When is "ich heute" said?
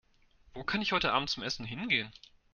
0.81-1.13